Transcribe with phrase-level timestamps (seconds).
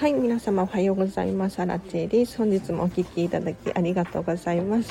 [0.00, 1.60] はい皆様おはようございます。
[1.60, 2.38] アラチェです。
[2.38, 4.90] 本日もお聴きいただきありがとうございます。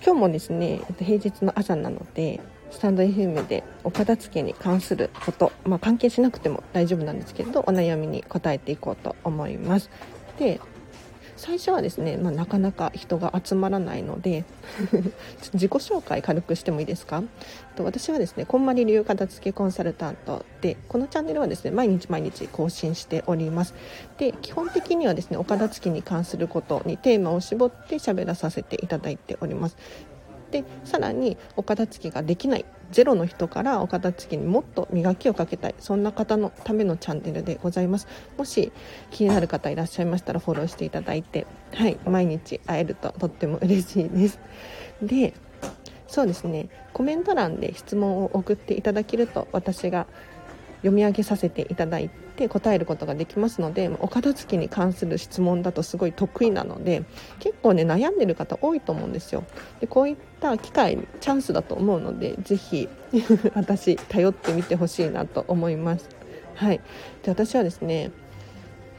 [0.00, 2.40] 今日もですね平日の朝なので
[2.70, 9.90] スタンド FM でお片付けに関すること、まあ、関係しなくても大丈夫なんですけれどお悩みに答えていこうと思います。
[10.38, 10.60] で
[11.38, 14.44] 最初はですね、まあ、なかなか人が集まらないので
[15.54, 17.22] 自己紹介軽くしてもいいですか？
[17.76, 23.74] と私はですねこんまり流片付けコンサルタントでこのチャンネルはですね毎日毎日更新しております。
[24.18, 29.76] で基本的にはですねお片付けに関することにテーマを絞って喋らさせていただいております。
[30.50, 38.08] でさらにお片付けができないゼロの人からお片付けにもっと磨きをかけたいそんな方のためのチャンネルでございます。
[38.38, 38.72] もし
[39.10, 44.40] 気になる方いらっしゃいましたらフォローしていただいてはい毎日会えるととっても嬉しいです。
[45.02, 45.34] で
[46.06, 46.68] そうですね。
[46.94, 50.06] コメント欄で質問を送っていただけると私が
[50.78, 57.02] 読み上げさせていただいて答えることができますのでお片付けに関する質問だとすごい得意なので
[57.40, 59.44] 結構ね悩んでる方多いと思うんですよ。
[59.80, 62.88] でこういった機会チャンスだと思うのでぜひ
[63.54, 66.08] 私頼ってみてほしいなと思います。
[66.54, 66.80] はい。
[67.22, 68.12] で私はですね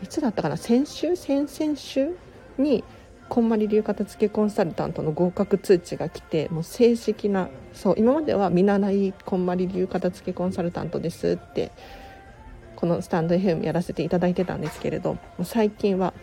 [0.04, 2.16] いつだったかな先週先々週
[2.58, 2.84] に
[3.30, 11.72] こんまり流片付けコンサルタントの合格通知が来てもう正式なそう今までは見習いこんまり流片付けコンサルタントですって
[12.80, 16.14] このスタンド FM やらせていただいてたんですけれど最近は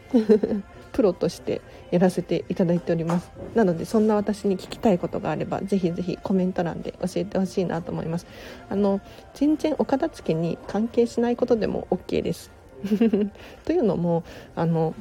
[0.92, 3.30] プロとしてやらせていただいております。
[3.54, 8.26] なのでそんな私に聞きたいことがあればぜひぜひコメント欄で教えてほしいなと思います。
[8.70, 9.02] あの
[9.34, 12.50] 全然お片付けに関係しないことでも OK です。
[13.66, 14.94] というのもあの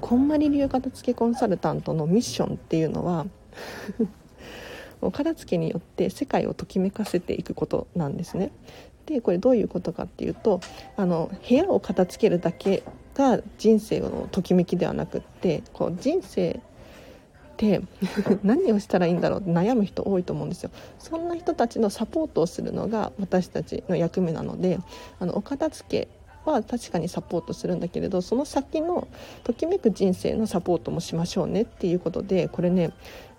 [0.00, 3.26] こんまり流片付けコンサルタントのミッションっていうのは
[5.00, 8.50] お片付けによって世界をときめかせていくことなんですね。
[9.06, 10.60] でこれどういうことかっていうと
[10.96, 12.82] あの部屋を片付けるだけ
[13.14, 17.80] が人生のときめきではなくってこう人生って
[18.42, 20.70] 何をしたらいいんだろうって悩む人多いと思うんですよ。
[20.98, 24.78] そんな人たちのサポートをするのが私たちの役目なので
[25.20, 26.08] あのお片付け
[26.44, 29.08] は確かにサポートするんだけれどその先の
[29.44, 32.90] ときめく人生のサポートもしましょうねっていうことでこれね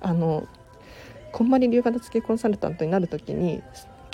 [0.01, 0.47] あの
[1.31, 3.61] こんまり流型付けコンサルタントになる時に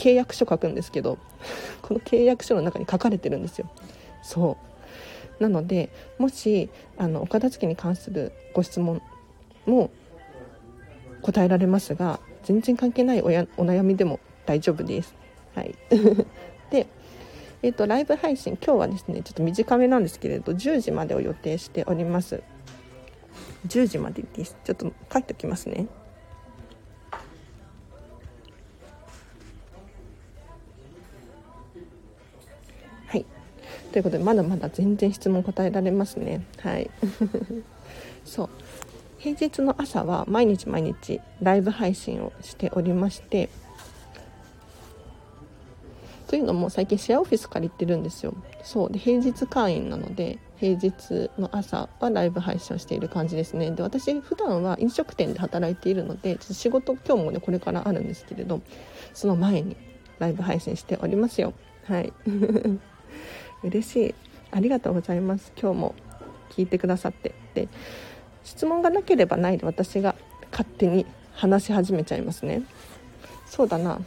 [0.01, 1.19] 契約書書くんですけど
[1.83, 3.69] この契約書の中に書かれてるんですよ
[4.23, 4.57] そ
[5.39, 9.01] うなのでもしあのお片付けに関するご質問
[9.67, 9.91] も
[11.21, 15.13] 答えられますが全然関係ないおやお悩みでも大丈夫です
[15.53, 15.75] はい
[16.71, 16.87] で
[17.63, 22.41] えっ、ー、と、ライブ配信、今日はですね、ちょっと短めなんですけれど、10時までを予定しております。
[23.67, 24.57] 10時までです。
[24.63, 25.85] ちょっと書いておきますね。
[33.91, 36.45] ということで、まだまだ全然質問答えられますね。
[36.59, 36.89] はい。
[38.25, 38.49] そう。
[39.17, 43.49] 平日の朝は毎日毎日ライブ配信をしておりまして、
[46.31, 58.61] というのも最近シェアオフィス借りてるんですよそうで平日会員なので平日の朝はライブ配信をしている感じですねで私普段は飲食店で働いているので仕事今日もねこれからあるんですけれど
[59.13, 59.75] その前に
[60.19, 61.53] ライブ配信しておりますよ
[61.83, 62.13] はい
[63.63, 64.15] 嬉しい。
[64.51, 65.51] ありがとうございます。
[65.59, 65.95] 今日も
[66.49, 67.67] 聞いてくださってで
[68.43, 70.15] 質問がなければないで私が
[70.51, 72.63] 勝手に話し始めちゃいますね。
[73.45, 73.99] そうだな。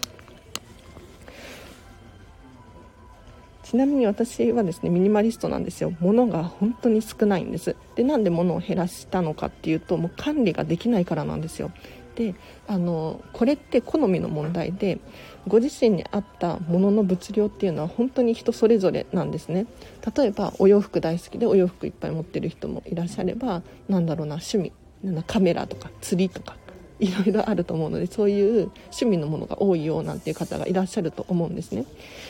[3.62, 5.92] ちなみに私はですねミニマリストなんですよ。
[6.00, 7.74] 物が本当に少ないんです。
[7.96, 11.72] でなんで物を減らしたのかっていうともう管理ができないからなんですよ。
[12.14, 12.34] で
[12.66, 14.98] あのこれって好みの問題で
[15.46, 19.66] ご自身に合ったものの物量っていうのは本当に人それぞれなんですね。
[20.16, 24.72] 例えばお洋服大好きでお洋服いっぱい持ってる人もいらっしゃればなんだろうな趣味
[25.26, 26.56] カメラとか釣りとか
[27.00, 31.84] いろいろあると思うのでそういう趣味のものが多いよなんていう方がいらっしゃると思うんですね。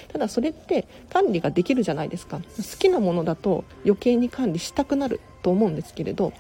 [0.09, 2.39] ただそれって管理ができるじゃないですか。
[2.39, 6.33] 好きなものだと余計に管理したくなると思うんですけれど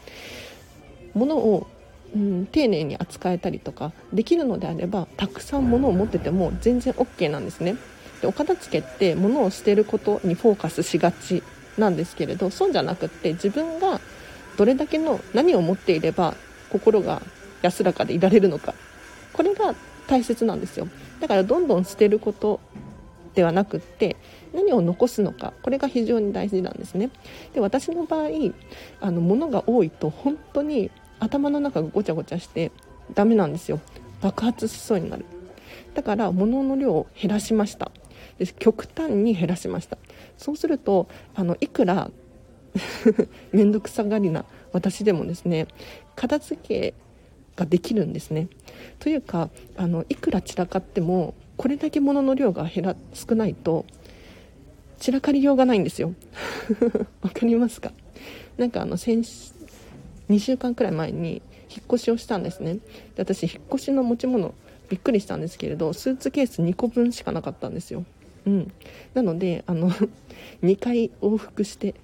[1.14, 1.67] 物を
[2.14, 7.76] うん、丁寧に扱えたりとかできるのであればたくさん物を持ってても全然 OK なんですね。
[8.20, 11.43] でお片付けって物を捨てることにフォーカスしがち
[11.76, 14.00] なんですけれどそうじゃなくって自分が
[14.56, 16.34] どれだけの何を持っていれば
[16.70, 17.20] 心が
[17.62, 18.75] 安らかでいられるのか。
[19.32, 19.75] これが
[20.06, 20.87] 大切なんですよ。
[21.20, 22.60] だからどんどん捨てること
[23.34, 24.17] ではなくって
[24.52, 25.52] 何を残すのか。
[25.62, 27.10] これが非常に大事なんですね。
[27.52, 28.28] で私の場合
[29.00, 32.70] あの物が多いと本当に頭の中がごちゃごちゃして
[33.14, 33.81] ダメなんですよ。
[34.20, 35.25] 爆発しそうになる。
[35.94, 37.90] だから物の量を減らしました。
[38.38, 39.99] で極端に減らしました。
[40.38, 42.11] そうするとあのいくら
[43.52, 45.69] 面倒くさがりな私でもですね
[46.16, 46.94] 片付け
[47.56, 48.49] ができるんですね。
[48.99, 53.87] というかあのいくら散らかってもこれだけ物の量が減ら少ないと
[54.99, 56.14] 散らかりようがないんですよ。
[57.22, 57.93] わかりますか？
[58.56, 59.22] なんかあの先
[60.31, 62.75] 2週間くらい前に引っ越しをしたんですね。
[62.75, 62.81] で
[63.19, 64.55] 私引っ越しの持ち物
[64.88, 68.05] びっくりしたんですけれどスーツケース2個分しかなかったんですよ。
[68.47, 68.73] うん。
[69.15, 69.91] なのであの
[70.62, 71.94] 2回往復して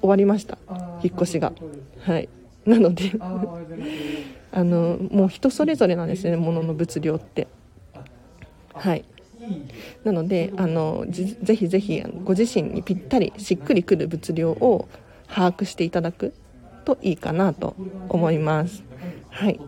[0.00, 0.58] 終わりました。
[1.02, 1.52] 引っ越しが。
[2.00, 2.28] はい。
[2.64, 3.12] なので
[4.52, 7.48] あのもう人それぞれなんですね物の物量って。
[8.72, 9.04] はい。
[10.04, 14.88] なのであのぜひぜひご自身にぴったりしっくりくる物量を
[15.28, 16.32] 把握していただく
[16.86, 17.74] といいかなと
[18.08, 18.84] 思います。
[19.30, 19.60] はい。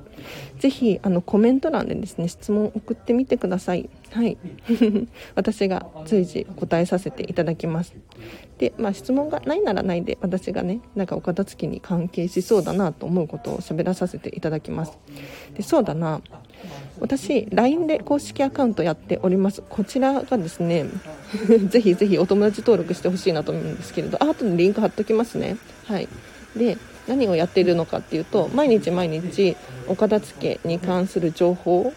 [0.59, 3.91] ぜひあのコメント欄でですね質問を送ってみてください。
[4.11, 4.39] はい。
[5.35, 7.95] 私が随時答えさせていただきます。
[8.59, 14.99] でまあ質問がないならないで私がねなんかお片付けに関係しそうだなと思うことを喋らさせていただきます。
[15.55, 16.23] でそうだな。
[16.99, 19.63] 私 LINE で公式アカウントやっております。
[19.69, 20.87] こちらがですね
[21.69, 25.57] ぜひぜひお友達登録してほしいなと思うんですけれどあ後でリンク貼っときますね。
[25.85, 26.09] はい。
[26.57, 29.57] で何をやっているのかっていうと毎日毎日
[29.87, 31.93] お片付けに関する情報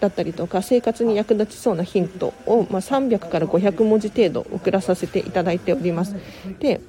[0.00, 6.14] だったりとか生活に役立ちそうなヒントを、まあ、300から500文字程度送らさせていただいております。
[6.58, 6.80] で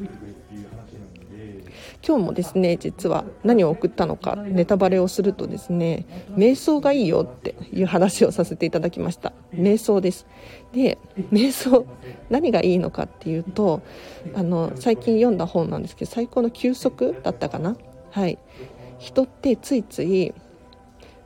[2.07, 9.33] 今日もですね実は何を送ったのかネタバレをするとですね瞑想がいいよっていう話をさせていただきました。
[9.53, 10.25] 瞑想です。
[10.71, 10.97] で
[11.33, 11.85] 瞑想
[12.29, 13.81] 何がいいのかっていうと
[14.35, 17.75] あの最近読んだ本なんですけど最高の休息だったかな？
[18.11, 18.37] はい。
[18.99, 20.33] 人ってついつい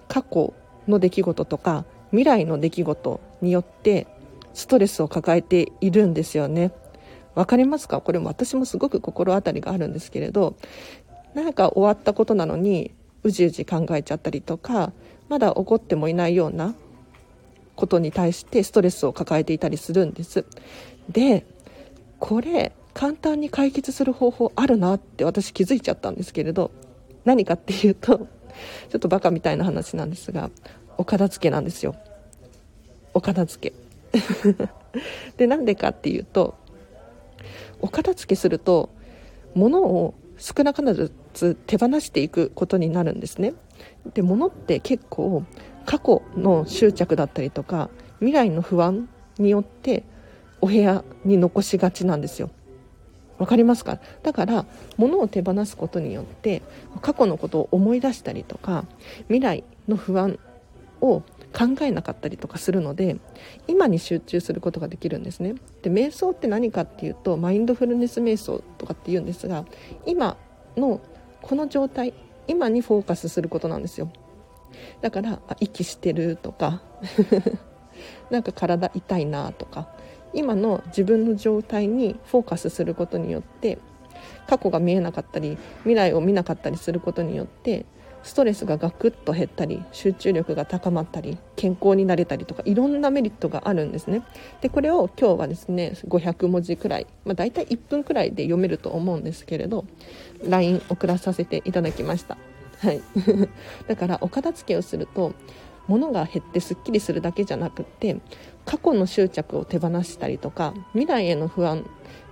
[0.07, 0.56] 過去
[0.88, 4.07] の出来事とか未来の出来事によって
[4.54, 6.72] ストレスを抱えているんですよね。
[7.36, 8.01] 分かりますか？
[8.01, 10.56] これも私もすごく心当たりがあるんですけれど
[11.33, 12.92] なんか終わったことなのに
[13.24, 14.92] うじうじ考えちゃったりとか
[15.30, 16.75] まだ起こってもいないような
[17.75, 20.45] ことに対してストレスを抱えていたりするんです。
[21.10, 21.45] で
[22.19, 26.72] これ簡単に解決する方法あるなって私気づいちゃったんですけれど
[27.24, 30.50] 何かっていうとちょっとバカみたいな話なんですが
[30.98, 31.95] お片付けなんですよ。
[33.13, 33.75] お片付け。
[35.38, 36.56] でなんでかっていうと
[37.81, 38.89] お片付けすると
[39.54, 41.12] 物を少なからず
[41.68, 43.54] 手放していくことになるんですね。
[44.13, 45.44] で物って結構
[45.86, 47.89] 過去の執着だったりとか
[48.19, 50.04] 未来の不安によって
[50.62, 52.50] お部屋に残しがちなんですよ。
[53.39, 54.00] わかりますか？
[54.22, 54.66] だから
[54.98, 56.62] 物を手放すことによって
[57.01, 58.86] 過去のことを思い出したりとか
[59.30, 60.38] 未来の不安
[61.01, 63.18] を考えなかったりとかするので
[63.68, 65.56] 今に集中することができるんですね。
[65.81, 69.65] で瞑想って何かっていうとマインドフルネス瞑想とかって言うんですが
[70.06, 70.38] 今
[70.77, 71.01] の
[71.42, 72.13] この状態
[72.48, 74.12] 今にフォーカスすることなんですよ。
[75.01, 76.81] だから息してるとか
[78.31, 79.89] なんか体痛いなとか
[80.33, 83.80] 今の自分の状態にフォーカスすることによって
[84.47, 87.86] 過去が見えなかったり未来を見なかったりすることによって
[88.23, 94.23] ストレスがガクッと減ったり集中力が高まったり健康になれたりとかいろんなメリットがあるんですね。
[94.62, 99.85] でこれを今日はですね500文字くらい、まあ、大体1分くらいで読めると思うんですけれど
[100.47, 102.37] LINE 送らさせていただきました。
[102.80, 103.01] はい。
[103.87, 105.33] だからお片付けをすると
[105.87, 108.18] 物が減ってすっきりするだけじゃなくって
[108.66, 111.85] 過去の執着を手放したりとか未来への不安、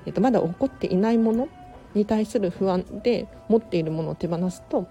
[0.06, 1.50] えっと、まだ起こっていないもの
[1.94, 4.88] に対する不安で持っているものを手放すと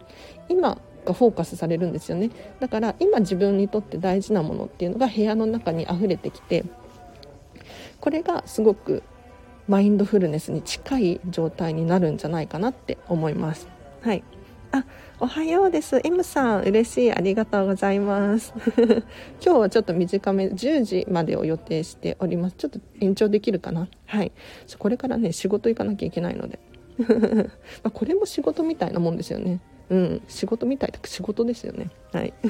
[0.48, 0.78] 今
[1.12, 2.30] フォーカスされるんですよね。
[2.60, 6.64] だから今自分にとって大事なものっていうのが部屋の中に溢れてきて
[8.00, 9.02] これがすごく
[9.66, 13.68] マインドフルネスに近い状態になるんじゃないかなって思います。
[14.00, 14.24] はい。
[14.70, 14.84] あ
[15.20, 16.00] おはようです。
[16.04, 17.12] M さん嬉しい。
[17.12, 18.54] ありがとうございます。
[19.44, 22.56] 今日はちょっと短め10時までを予定しております。
[22.56, 23.88] ちょっと延長できるかな？
[24.06, 24.32] はい。
[24.78, 26.58] これからね仕事行かなきゃいけないので。
[27.92, 29.60] これも仕事みたいなもんですよね。
[29.90, 30.22] うん。
[30.28, 30.92] 仕事みたい。
[30.92, 31.90] だ仕事ですよね。
[32.12, 32.32] はい。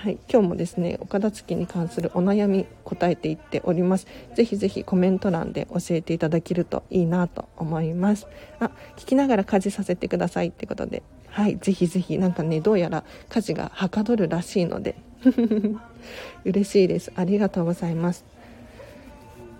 [0.00, 4.06] はい、今日もですねお片付けに関するお悩み答えていっております。
[4.34, 8.28] ぜひぜひコメント欄で教えていただけるといいなと思います。
[8.60, 11.02] あ聞きながら家事させてくださいってことで。
[11.30, 11.56] はい。
[11.56, 14.94] ぜひぜひなんかねどうやら家事がはかどるらしいので。
[16.44, 17.12] 嬉しいです。
[17.16, 18.24] ありがとうございます。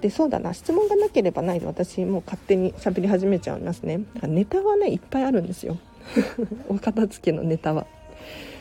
[0.00, 4.00] でそうだな質問がなければないで私もう勝手に喋り始めちゃいますね。
[4.22, 5.76] ネタはねいっぱいあるんですよ。
[6.68, 7.86] お片付けのネタは。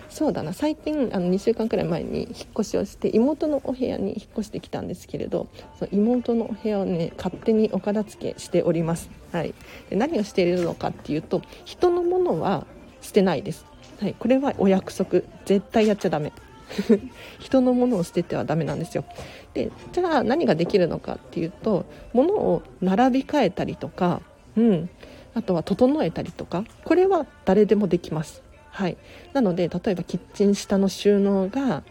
[0.09, 9.53] そうだな最近あの2週間くらい前に引っ越しをして妹のお部屋に引っ越してきたんですけれどその妹のお部屋をね勝手にお片付けしております、はい、
[9.89, 12.65] で何をしているのかっていうと人のものは
[13.01, 13.65] 捨てないです、
[13.99, 15.21] はい、これはお約束。
[15.45, 16.31] 絶対やっちゃダメ。
[17.39, 19.05] 人のものを捨ててはダメなんですよ。
[19.53, 24.21] でじゃあ何ができるのかっていうと物を並び替えたりとか、
[24.55, 24.89] うん、
[25.33, 28.43] あとは整えたりとかこれは誰でもできます。
[28.71, 28.97] はい、
[29.33, 31.81] なので例えばキッチン下の収納が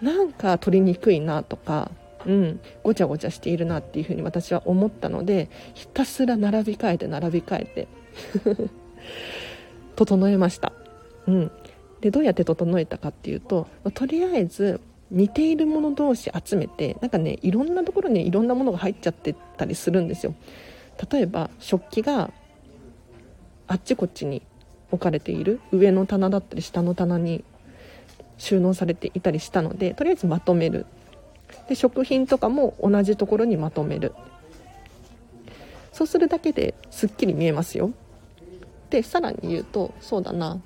[0.00, 1.90] なんか取りにくいなとか、
[2.24, 7.88] うん、ごちゃごちゃしているなっていうふうに私は思ったのでひたすら並び替えて並び替えて
[9.96, 10.72] 整えました、
[11.26, 11.50] うん、
[12.00, 20.34] でどうやって整えたかっていうととりあえず似ているもの同士集めてなんかねいろんなところにいろんなものが入っちゃってたりするんですよ。
[21.10, 22.30] 例えば食器が
[23.68, 24.42] あっちこっちに
[24.90, 27.44] 置かれている上の棚だったり下の棚に
[28.38, 30.86] 収納されていたりしたのでとりあえずまとめる。
[31.68, 34.12] で食品とかも同じところにまとめる。
[35.92, 37.92] そうするだけですっきり見えますよ。
[38.90, 40.60] でさらに言うとそうだな。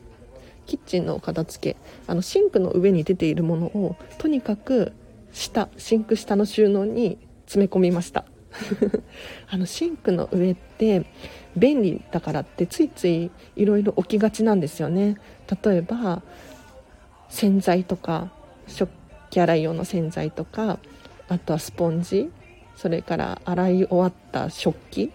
[0.71, 4.93] キッチンの片付けあのシンクの上に出ているものをとにかく
[5.33, 8.25] 下シンク下の収納に詰め込みました。
[9.51, 11.07] あのシンクの上って
[11.57, 15.17] 便利だからってついついいろいろ置きがちなんですよね。
[15.65, 16.23] 例えば
[17.29, 18.31] 洗剤とか
[18.69, 18.91] 食
[19.31, 20.79] 器洗い用の洗剤とか
[21.29, 22.31] あとはスポンジ
[22.77, 25.11] それから洗い終わった食器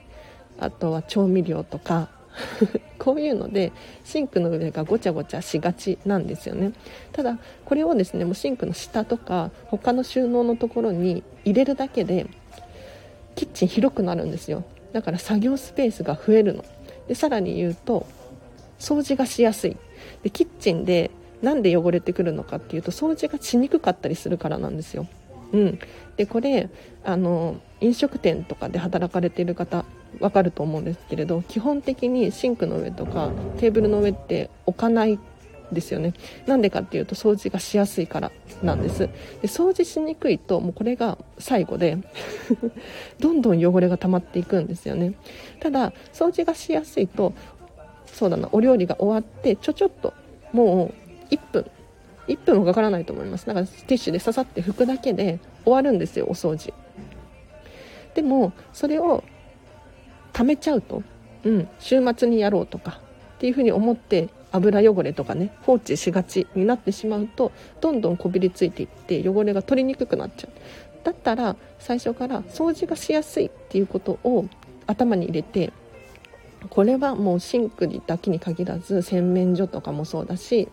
[0.60, 2.10] あとは調味料とか
[3.00, 3.72] こういうので
[4.04, 6.74] シンクの上がごちゃごちゃしがちなんですよね。
[7.12, 12.28] ただこれをですねもうシンクの下とか他の収納のところに入れるだけで
[13.36, 14.64] キッチン広くなるんですよ。
[14.94, 16.64] だから作業スペースが増えるの。
[17.08, 18.06] でさらに言うと
[18.80, 19.78] 掃除がしやすい。
[20.24, 21.12] でキッチンで
[21.42, 25.08] なんで汚れてくるのかっていうと掃除がしにくかったりするからなんですよ。
[25.54, 25.80] うん、
[26.18, 26.70] でこれ
[27.04, 29.86] あの飲食店とかで働かれている方
[30.20, 35.20] わかると思うんですけれど基本的にシンクの上とかテーブルの上って置かない
[35.72, 36.14] ですよね。
[36.46, 38.32] なんでかっていうと掃除がしやすいから
[38.62, 39.00] なんです。
[39.00, 39.10] で
[39.44, 41.98] 掃除しにくいともうこれが最後で
[43.20, 45.14] どんどん汚れが溜まっていくんですよね。
[45.60, 47.34] ただ掃除がしやすいと
[48.06, 50.14] そうだなお料理が終わってちょちょっと
[50.52, 51.66] もう1分
[52.28, 53.46] 1分もかからないと思います。
[53.46, 56.74] だからティッシュで刺さって拭くだけで終わるんですよお掃除。
[58.14, 59.24] でもそれを
[60.36, 61.02] 溜めちゃうと、
[61.46, 63.00] うん、週末にやろうとか
[63.36, 70.52] っていうふうに思って油汚れとかね放置しがちになってしまうとどんどんこびりついていって汚れが取りにくくなっちゃう。
[71.06, 74.46] だったら最初から掃除がしやすいっていうことを
[74.88, 75.72] 頭に入れて
[76.70, 80.68] これはもうシンクだけに限らず洗面所とかもそうだし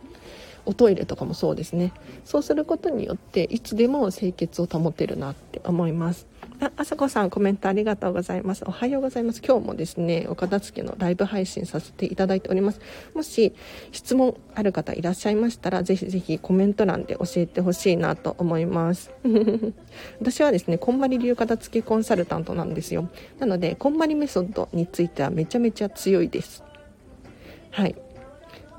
[0.65, 1.93] おトイレとかもそうですね。
[2.25, 6.32] そうすることによっていつでも清潔を保てるなって思います。
[6.77, 8.63] あ、さこさんコメントありがとうございます。
[8.65, 9.43] おはようございます。
[9.45, 12.81] 今日もですね、お片付けのライブ配信させていただいております。
[13.15, 13.53] もし
[13.91, 19.11] 質問ある方いらっしゃいましたら、ぜひぜひコメント欄で教えてほしいなと思います。
[20.21, 23.09] 私はですね、こんまり流片付けコンサルタントなんですよ。
[23.41, 26.63] なので、こんまりメソッドについてはめちゃめちゃ強いです。
[27.73, 27.97] はい。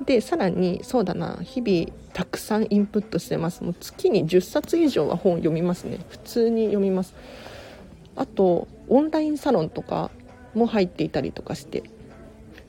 [0.06, 7.14] でさらにそうだな日々たくさんインプットしてますもう月に10冊以上は本を読みますね普通に読みます
[8.16, 10.10] あとオンラインサロンとか
[10.54, 11.82] も入っていたりとかして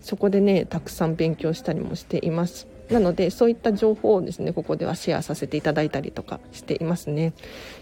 [0.02, 2.68] そこでねたくさん勉強したりもしています。
[2.90, 7.34] なのでそういった情報をですねここではシェアさせていただいたりとかしていますね。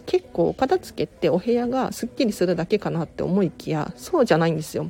[0.06, 4.90] 結構片付けってお部屋がすっきりするだけかなって思いきやそうじゃないんですよ。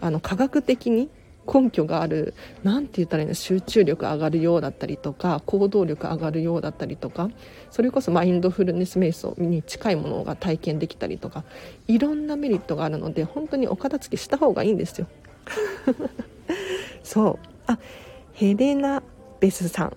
[0.00, 1.08] あの科学的に
[1.46, 7.30] 根拠がある何て言ったらいいの集中力上がるようだったりとか行動力上がるようだったりとか
[7.70, 11.44] それこそマインドフルネス瞑想に近いものが体験できたりとか
[11.88, 15.06] いろんなメリットがあるので本当にお片付けした方がいいんですよ。
[17.02, 17.38] そう。
[17.66, 17.78] あ
[18.32, 19.02] ヘレナ・
[19.40, 19.96] ベスさん。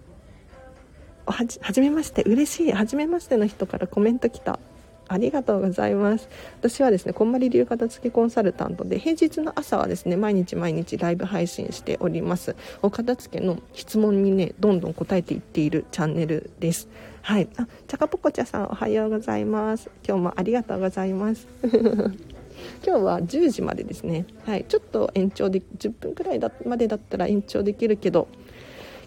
[1.26, 2.22] はじめまして。
[2.24, 2.72] 嬉しい。
[2.72, 4.60] はじめましての人からコメント来た。
[5.08, 6.28] ありがとうございます。
[6.60, 12.56] 私はですねこんまり流片付けコンサルタントで平日の朝はですね毎日毎日ライブ配信しております。
[12.82, 16.88] お片付けの質問にねどんどん答えていっているチャンネルです。
[17.22, 17.48] はい。
[17.58, 19.90] あちゃかぽこちゃさんおはようございます。
[20.08, 21.48] 今日もありがとうございます。
[22.86, 24.26] 今日は10時までですね。
[24.46, 24.66] はい。
[24.68, 28.28] ちょっと延長で10分くらいだまでだったら延長できるけど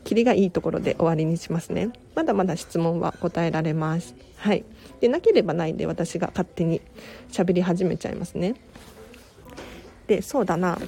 [0.04, 1.90] キリがいいところで終わりにしますね。
[2.14, 4.14] まだまだ質問は答えられます。
[4.36, 4.64] はい。
[5.00, 6.80] でなければないで私が勝手に
[7.30, 8.54] 喋り始めちゃいますね。
[10.06, 10.78] でそうだな。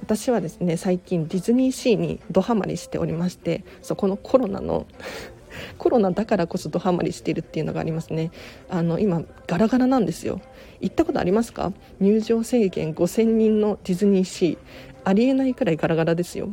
[0.00, 4.86] 私はですね最近ディズニーシーにドハマりしておりましてそうこのコロナの
[5.76, 8.30] コロナだからこそドハマりしているっていうのがありますね。
[8.68, 10.40] あの今ガラガラなんですよ。
[10.80, 11.72] 行ったことありますか？
[12.00, 14.58] 入場制限5000人のディズニーシー。
[15.04, 16.50] ありえないくらいガラガラですよ。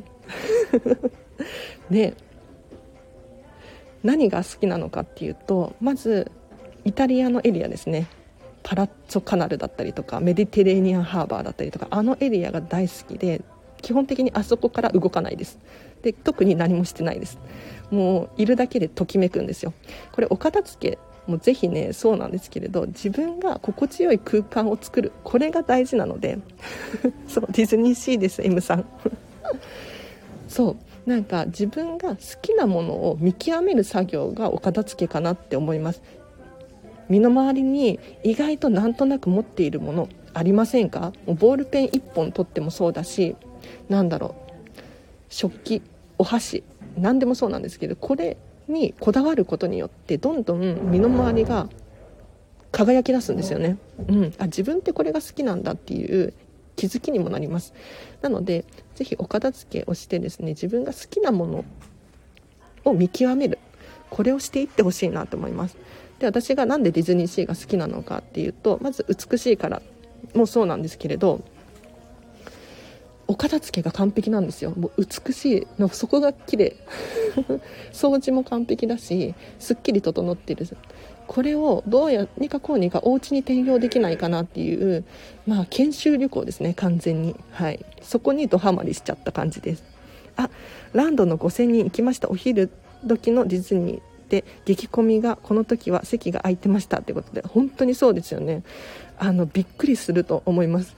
[1.90, 2.14] で
[4.04, 6.32] 何が好きなのかっていうとまず
[6.84, 8.08] イタリアのエリアですね。
[8.62, 13.42] パラッツォカナルだったりとかメディテレーニアンハーバーだったりとかあのエリアが大好きで
[13.84, 15.60] 基本的にあそこから動かないです。
[16.02, 17.38] で特に何もしてないです。
[17.92, 19.74] もういるだけでときめくんですよ。
[20.12, 25.12] これお片付けもうぜひねそうなんですけれど自分が心地よい空間を作る。
[25.24, 26.40] これが大事なので。
[27.28, 28.86] そうディズニーシーです M さん。
[30.50, 30.76] そう。
[31.06, 36.02] なんか自分が好きなものを見極める作業がお片付けかなって思います。
[37.10, 41.14] 身の回りに意外となんとなく持っているものありませんか？
[41.28, 43.36] ボールペン1本取ってもそうだし
[43.90, 44.52] なんだろう。
[45.30, 45.82] 食器
[46.18, 46.64] お箸
[46.98, 51.70] 何でもそうなんですけどこれにこだわることによってどんどん身の回りが
[52.72, 56.34] 輝き出すんですよね、うん、あ自分ってこれが好きなんだっていう
[56.76, 57.74] 気づきにもなります。
[58.22, 58.66] なので
[58.96, 61.66] 是非お片付けをしてですね自分が好きなもの
[62.84, 63.60] を見極める。
[64.10, 65.78] これをしていってほしいなと思います。
[66.20, 69.82] で私が何でディズニーシーが好きなのかっていうとまず美しいから
[70.34, 71.44] もそうなんですけれど
[73.28, 74.72] お片付けが完璧なんですよ。
[74.72, 76.76] もう美しいの底が綺麗。
[77.92, 80.66] 掃除も完璧だしすっきり整ってる。
[81.28, 85.04] これをどうやにかこうにかお家に転用できないかなっていう
[85.48, 87.36] まあ研修旅行ですね完全に。
[87.52, 87.86] はい。
[88.02, 89.84] そこにドハマりしちゃった感じです。
[90.38, 90.50] あ
[90.94, 92.30] ランドの5000人行きました。
[92.30, 92.70] お昼
[93.06, 98.64] 時のディズニーで激混みがこの時は席が空いてましたってことで本当にそうですよね。
[99.18, 100.96] あのびっくりすると思います。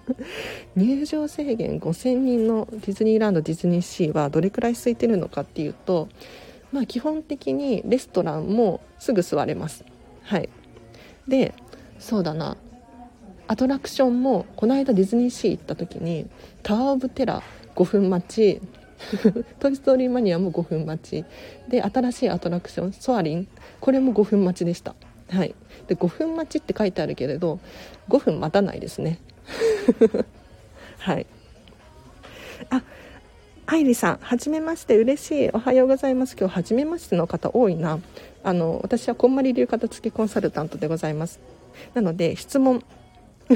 [0.74, 6.08] 入場制限5000人のディズニーランドディズニーシーはどれくらい空いてるのかっていうと、
[6.72, 9.84] まあ、基本的にレストランもすぐ座れます。
[10.22, 10.48] はい。
[11.28, 11.54] で
[11.98, 12.56] そうだな。
[13.48, 16.28] アトラクションもこの間ディズニーシー行った時に
[16.64, 17.42] タワー・オブ・テラ
[17.74, 18.60] 5分待ち。
[19.60, 21.24] トイ・ストーリーマニアも5分待ち。
[21.68, 23.48] で新しいアトラクションソアリン。
[23.80, 24.94] これも5分待ちでした。
[25.30, 25.54] はい。
[25.86, 27.60] で5分待ちって書いてあるけれど
[28.08, 29.18] 5分待たないですね。
[30.98, 31.26] はい。
[32.70, 32.82] あ
[33.68, 34.96] 愛理さんはじめまして。
[34.96, 35.50] 嬉しい。
[35.52, 36.36] おはようございます。
[36.38, 37.98] 今日はじめましての方多いな。
[38.44, 41.40] あの私はこんまり流片付けコンサルタントでございます。
[41.92, 42.84] なので質問。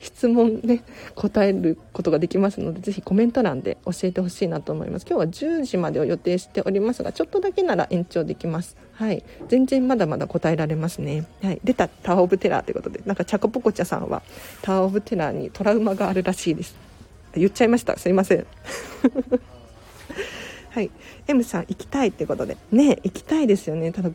[0.00, 0.82] 質問ね
[1.14, 5.06] 答えることができますのでぜひコメント欄で教えてほしいなと思います。
[5.08, 8.76] 今日は10時までを予定しておりますがちょっとだけなら延長できます。
[8.92, 9.24] はい。
[9.48, 11.26] 全然まだまだ答えられますね。
[11.42, 11.60] はい。
[11.64, 13.00] 出たタワーオブテラーということで。
[13.04, 14.22] なんかチャコポコチャさんは
[14.62, 16.93] タワーオブテラーにトラウマがあるらしいです。
[17.40, 17.98] 言っちゃいました。
[17.98, 18.46] すいません。
[20.70, 20.90] はい。
[21.28, 22.56] M さん行きたいってことで。
[22.72, 23.92] ね行きたいですよね。
[23.92, 24.10] ただ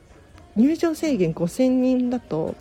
[0.55, 2.55] 入場制限5000人だと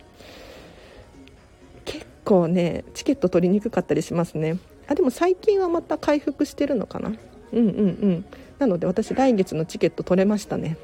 [1.85, 4.57] 結構ねチケット取りにくかったりしますね。
[4.87, 7.09] あでも最近はまた回復してるのかな。
[7.09, 7.17] うん
[7.57, 7.71] うんう
[8.07, 8.25] ん。
[8.57, 10.77] なので私来月のチケット取れましたね。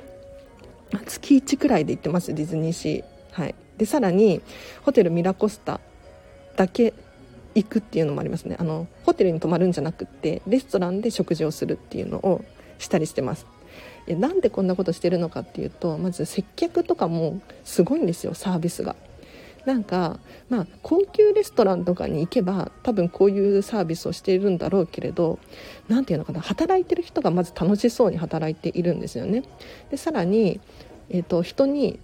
[1.06, 3.42] 月1くらいで行ってますディズニーシー。
[3.42, 3.56] はい。
[3.78, 4.42] でさらに
[4.84, 5.80] ホテルミラコスタ
[6.56, 6.94] だけ
[7.56, 12.44] 行くっていうのもありますねあのホテルに泊まるんじゃなくってレストランで食事をするっていうのを
[12.78, 13.48] したりしてます
[14.08, 18.96] なんでこんなことしてるのかっていうとまず接客とかもすごいんですよサービスが
[19.66, 25.40] なんか、まあ、高級レストランとかに行けば多分こういうサービスをしているんだろうけれど
[25.88, 29.44] 何て言うのかな働いてる人がまず楽しそうに働いているんですよね。
[29.90, 30.60] でさらに、
[31.10, 32.00] えーと、人に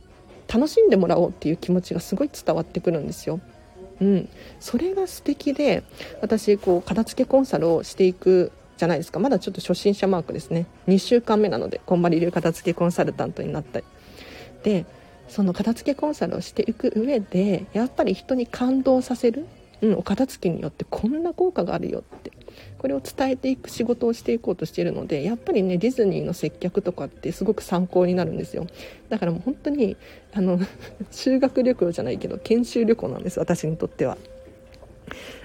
[0.52, 3.40] 楽しんでもらおうっていう気持ちがすごい伝わってくるんですよ。
[4.02, 5.84] うん、それが素敵で
[6.22, 9.20] 私こう片付けコンサルをしていくじゃないですか。
[9.20, 10.66] まだちょっと初心者マークですね。
[10.88, 13.86] 2週間目なのでこんまり流片付けコンサルタントになったり。
[14.64, 14.86] で
[15.28, 19.46] その片付けコンサルをしていく上でやっぱり人に感動させる、
[19.82, 22.32] うん、お片付けによってこんな効果があるよって
[22.82, 28.66] これを伝えていく仕事をしていこうとしているのでやっぱりねディズニーの接客とかってすごく参考になるんですよ
[29.08, 29.96] だからもう本当に
[30.34, 30.60] あの
[31.12, 34.18] 修学旅行じゃないけど研修旅行なんです私にとっては。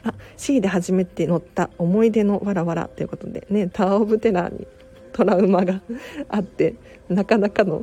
[0.02, 4.66] あ C で初めて乗った思い出のわらわらということでねタワー・オブ・テラーに
[5.12, 5.82] トラウマが
[6.30, 6.74] あって
[7.10, 7.82] なかなかの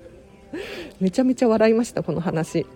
[1.00, 2.66] めちゃめちゃ笑いましたこの話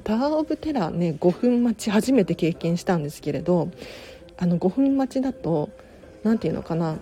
[0.00, 3.70] タワー・オブ・テラーね5分待ち初めて経験したんですけれど
[4.38, 5.70] あの5分待ちだと
[6.22, 6.96] 何て言うのかな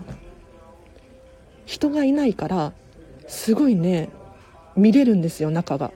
[1.65, 2.73] 人がいないから
[3.27, 4.09] すごいね
[4.75, 5.91] 見れるんですよ中が。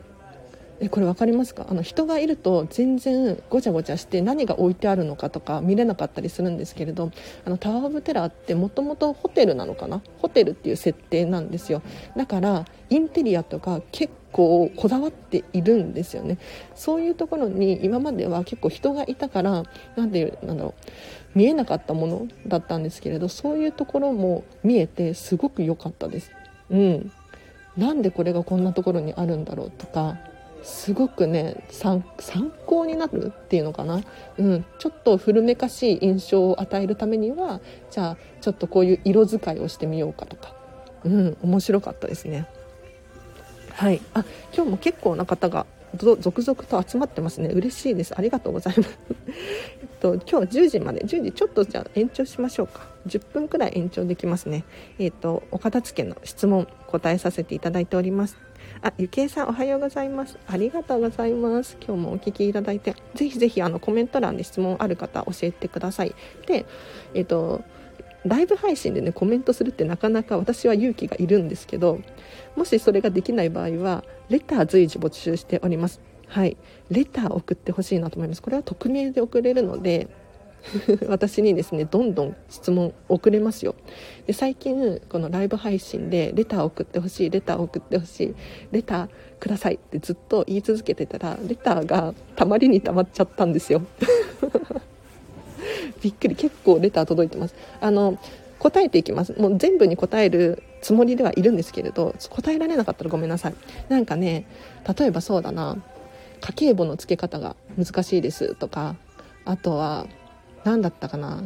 [0.81, 1.67] えこれ分かりますか？
[1.69, 7.11] あの人がいると全然ごちゃごちゃして何が置いてあるのかとか見れなかったりするんですけれど
[7.45, 10.01] あのタワー・オブ・テラーってもともとホテルなのかな？
[10.19, 11.81] ホテルっていう設定なんですよ。
[12.17, 16.37] だからインテリアとか結構こだわっているんですよね。
[16.75, 19.63] そういうところに今までは結構人がいたから
[19.95, 20.73] 何ていうなんだろ
[21.33, 26.31] う見えなかったものだったんですけれどそういうところも見えてすごく良かったです。
[26.69, 27.11] うん。
[27.77, 30.17] なんでこれがこんなところにあるんだろうとか
[30.65, 32.01] すごくね参
[32.65, 34.01] 考になるっていうのかな、
[34.37, 40.55] うん、ちょっと古めかしい印象を与えるためにはじゃあちょっとこういう色使いをしてみようかとか、
[41.03, 42.47] うん、面白かったですね。
[43.73, 44.01] はい。
[44.13, 44.25] あ
[44.55, 47.49] 今日も結構な方が続々と集まってますね。
[47.49, 48.13] 嬉しいです。
[48.17, 48.99] ありがとうございます。
[49.81, 51.01] えっと今日10時まで。
[51.01, 52.87] 10時ちょっとじゃあ延長しましょうか。
[53.07, 54.63] 10分くらい延長できますね。
[54.99, 58.37] えっとお片付けの質問答えさせていただいております。
[58.81, 60.37] あ、ゆきえさんおはようございます。
[60.47, 61.77] ありがとうございます。
[61.85, 66.15] 今日もお聞きいただいて、ぜひぜひあのコメント欄で質問ある方教えてください。
[66.47, 66.65] で、
[67.13, 67.63] えっ、と、
[68.25, 72.01] ライブ配信でね、コメントするってなかなか私は勇気がいるんですけど、
[72.55, 76.01] もしそれができない場合は、レター随時募集しております。
[76.27, 76.57] はい。
[76.89, 78.41] レター送ってほしいなと思います。
[78.41, 80.07] これは匿名で送れるので、
[81.07, 83.75] 私にですねどんどん質問送れますよ
[84.25, 88.35] で最近このライブ配信でレター送ってほしいレター送ってほしい
[88.71, 89.09] レター
[89.39, 93.83] くださいってずっと言い続けてたらレターがたまりにたまっちゃったんですよ
[96.01, 97.55] びっくり結構レター届いてます。
[97.81, 98.17] あの
[98.59, 99.33] 答えていきます。
[99.33, 103.55] もう全部に答えるつもりではいるんですけれど答えられなかったらごめんなさい。
[103.89, 104.45] なんかね
[104.97, 105.77] 例えばそうだな。
[106.41, 108.95] 家計簿の付け方が難しいですとか
[109.45, 110.05] あとは
[110.63, 111.43] 何だったかな。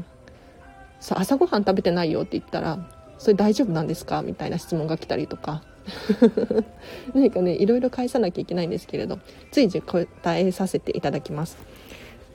[0.99, 2.79] さ朝ごはん食べてないよって言ったら
[3.17, 4.21] それ大丈夫なんですか？
[4.21, 5.63] みたいな質問が来たりとか。
[7.15, 9.17] 何かねいろいろ返さなきゃいけないんですけれど
[9.51, 10.05] 随時答
[10.39, 11.57] えさせていただきます。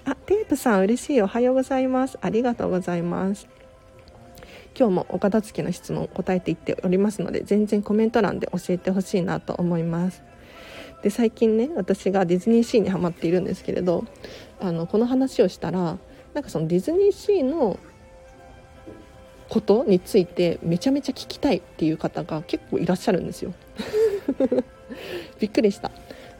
[0.06, 1.22] あテープさん嬉しい。
[1.22, 2.18] おはようございます。
[2.20, 3.48] ありがとうございます。
[4.78, 10.22] 今日もお片付けの質問答えていっておりますので全然コメント欄で教えてほしいなと思います。
[11.02, 14.04] で最近ね私がディズニーシーにハマっているんですけれど
[14.60, 15.98] あのこの話をしたら
[16.34, 17.78] なんかそのディズニーシーの
[19.48, 23.54] ことについてめちゃめちゃ聞きたいっていう方が結構いらっしゃるんですよ。
[25.40, 25.90] びっくりした。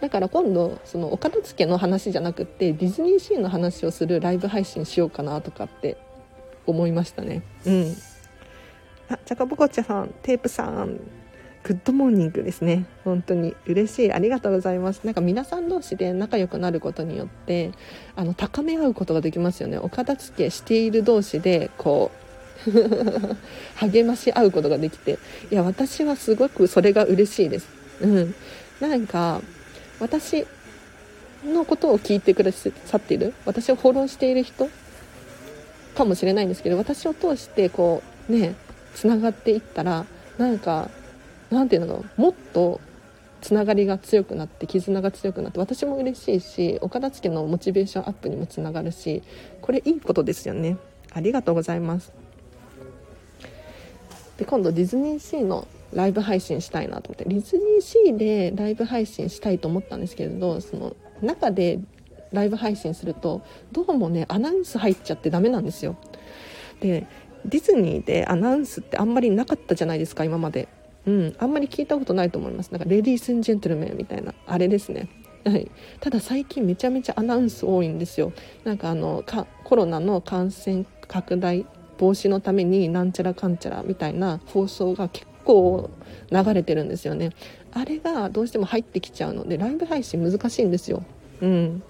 [0.05, 5.97] だから今度そのお片付けの話じゃなくってディズニーシーの話をするライブ配信しようかなとかって
[6.67, 7.43] 思いましたね。
[7.65, 7.97] うん。
[9.09, 11.01] あチャカボコッチャさんテープさん
[11.63, 12.85] Good morning ですね。
[13.03, 13.57] 本当に。
[13.65, 14.13] 嬉しい。
[14.13, 15.05] ありがとうございます。
[15.05, 17.73] なんか皆さん同士で仲良くなることによって
[18.15, 19.79] あの高め合うことができますよね。
[19.79, 22.11] お片付けしている同士でこ
[22.67, 22.71] う
[23.81, 25.19] 励まし合うことができて。
[25.51, 27.69] いや私はすごくそれが嬉しいです。
[28.03, 28.35] うん。
[28.81, 29.41] なんか
[30.01, 30.47] 私
[31.45, 33.35] のことを聞いてくださっている？
[33.45, 34.69] 私をフォローしている人？
[35.95, 38.55] かもしれないんですけど私を通してこうね
[38.95, 40.07] つながっていったら
[40.39, 40.91] なんか
[41.51, 42.05] 何て言うの？
[42.17, 42.81] もっと
[43.41, 49.23] つながりが強くなって絆が強くなって私も嬉しいしお片付のモチベーションアップにもつながるし
[49.61, 50.79] これいいことですよね。
[51.13, 52.13] ありがとうございます。
[54.39, 61.81] で今度ディズニーシーのライブ配信したいなと思ってディズニーシーでライブ配信したいと思ったんですけれどその中で
[62.33, 65.97] ライブ配信するとどうもねアナウンス入っちゃってダメなんですよ。
[66.81, 67.07] で
[67.45, 70.69] ディズニーでアナウンスってあんまりなかったじゃないですか今まで。
[71.07, 72.71] うん、あんまり聞いたことないと思います。
[72.71, 74.35] なんかレディース・ン・ジェントルメンみたいな。
[74.47, 75.09] あれですね。
[75.45, 78.33] はい、ただ最近めちゃめちゃアナウンス多いんですよ。
[78.65, 81.67] なんかあのかコロナの感染拡大
[81.99, 85.91] 防止のためになんちゃらかんちゃらみたいな放送が結構
[86.31, 87.31] 流れてるんですよね
[87.73, 91.05] あれがどうしても入ってきちゃうのでライブ配信難しいんですよ
[91.41, 91.83] うん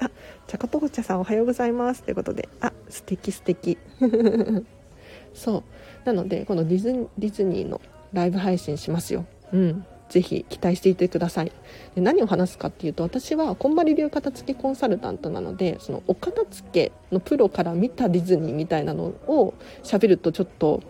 [0.00, 0.10] あ
[0.46, 3.76] チャカポコチャさんおはようございますということであ素敵素敵
[5.34, 5.62] そう
[6.04, 7.80] なのでこのディズディズニーの
[8.12, 9.26] ライブ配信しますよ。
[9.52, 9.84] うん。
[10.08, 11.52] ぜひ期待していてください。
[11.94, 20.82] で何を話すかっていうと、私はこんまり流片付けコンサルタントなので、そのお片付けのプロから見たディズニーみたいなのを喋るとちょっと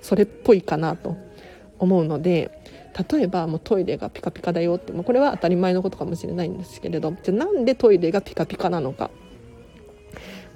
[0.00, 1.16] それっぽいかなと
[1.78, 2.50] 思うので、
[3.10, 9.10] 例えばもうトイレがピカピカだよって、もうこれは当たり前のことかもしれないんですけれど、じゃあなんでトイレがピカピカなのか。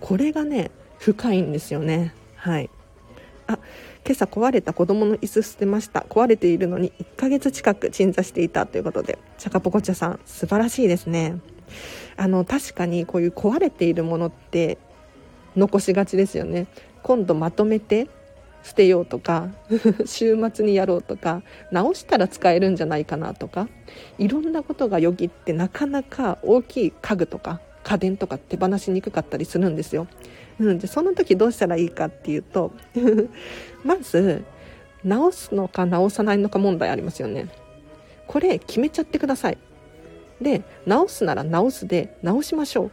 [0.01, 2.15] これがね、深いんですよね。
[2.37, 2.71] はい。
[3.47, 3.59] あ、
[4.07, 11.39] 今朝壊れた子供の椅子捨てました壊れているのに1ヶ月近く鎮座していたということでチャカポコチャさん素晴らしいですね
[12.17, 14.79] あの確かにこういう壊れているものって
[15.57, 16.67] 残しがちですよね
[17.03, 18.09] 今度まとめて
[18.63, 19.49] 捨てようとか
[20.07, 23.69] 週末にやろうとか直したら使えるんじゃないかなとか
[24.19, 30.07] いろんなことがよぎってなかなか大きい家具とか家電とか手放しにくかったりするんですよ。
[30.59, 32.73] うん、でその時どうしたらいいかっていうと
[33.83, 34.45] まず
[35.03, 37.49] 直すのか直さないのか問題ありますよね。
[38.27, 39.59] これ決めちゃってください。
[40.41, 42.91] で直すなら直すで直しましょう。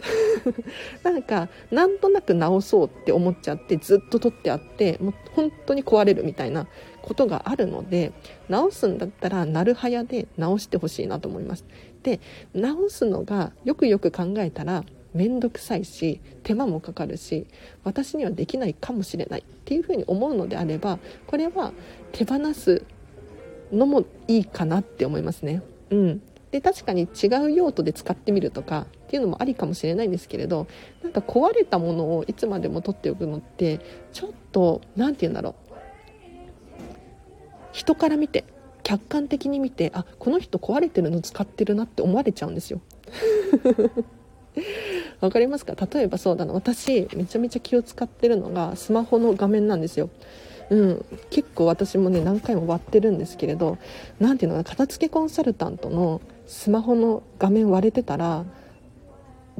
[1.02, 6.66] なんかなんとなく直そうって思っちゃってずっと取ってあってもう本当に壊れるみたいな
[7.02, 8.12] ことがあるので
[8.48, 11.64] 直すんだったらなるはやで直してほしいなと思います
[12.02, 12.20] で
[12.54, 14.84] 直すのがよくよく考えたら
[15.14, 17.46] 面倒くさいし手間もかかるし
[17.84, 21.72] 私にはできないかもしれないっていうふうに思うのであればこれは
[22.12, 22.84] 手放す
[23.72, 25.62] のもいいかなって思いますね。
[25.90, 30.66] うん、で確かに違う用途で使ってみるとかっていうのもありかもしれないんですけれど
[31.02, 33.80] なんか壊れたものをいつまでも取っておくのって
[34.12, 35.54] ちょっと何て言うんだろう。
[37.72, 38.44] 人から見て
[38.82, 42.80] 客観的に見てあこの人壊れてるの使ってるなって思われちゃうんですよ。
[45.20, 45.74] わかりますか？
[45.90, 46.52] 例えばそうだな。
[46.52, 50.10] 私めちゃめちゃ気を使ってるのがスマホの画面なんですよ。
[50.70, 53.78] うん、結構私もね何回も割ってるんですけれど
[54.20, 54.64] 何ていうのかな？
[54.68, 58.44] 片付けコンサルタントのスマホの画面割れてたら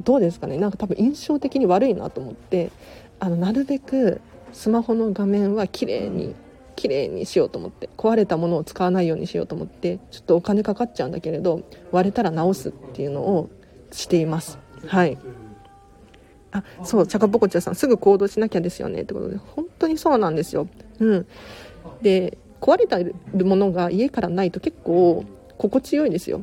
[0.03, 0.57] どうですかね。
[0.57, 2.71] なんか多分印象的に悪いなと思って
[3.19, 4.21] あのなるべく
[4.53, 6.35] スマホの画面は綺麗に
[6.75, 13.49] 綺麗にしようと思って壊れたものを使わないようにしようと思ってちょっとお金かかっちゃうんだけれど割れたら直すっていうのを
[13.91, 14.59] しています。
[14.87, 15.17] はい。
[16.51, 20.67] あそうチャカポコチャさんすぐ行動しなきゃですよねってことで本当にそうなんですよ。
[20.99, 21.27] うん。
[22.01, 25.25] で壊れてるものが家からないと結構
[25.57, 26.41] 心地よいですよ。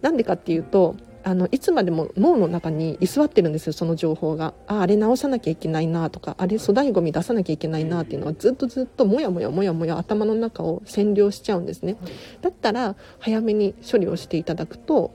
[0.00, 4.54] なんでかっていうとあのいつまでも脳の中に居座ってるんですよその情報が。
[4.66, 11.96] ああれ直さなきゃいけないなとかあれ粗大ごみ出さなきゃいけないなっていうのはずっとずっともやもやもやもや頭の中を占領しちゃうんですね。
[12.42, 15.14] だったら早めに処理をしていただくと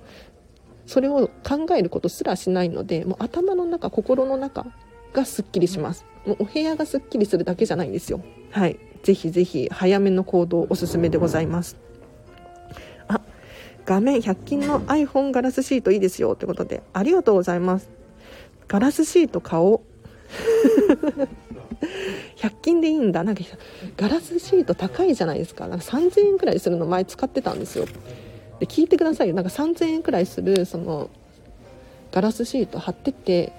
[0.85, 4.65] それを考えることすらしないのでもう頭の中心の中
[5.13, 6.05] がすっきりします。
[6.25, 8.21] もうお部屋がすっきりするだけじゃないんですよ。
[8.51, 8.79] はい。
[9.03, 11.77] ぜひぜひ早めの行動おすすめでございます
[13.89, 17.89] 画面100均の iPhone ガラスシートいいですよということでありがとうございます。
[18.67, 19.81] ガラスシート買おう。
[22.37, 23.23] 100均でいいんだ。
[23.23, 23.43] なんか
[23.97, 25.67] ガラスシート高いじゃないですか。
[25.67, 27.87] なんか3000円くらいするの前使ってたんですよ。
[28.59, 29.33] で聞いてくださいよ。
[29.33, 31.09] なんか3000円くらいするその
[32.11, 33.53] ガラスシート貼ってって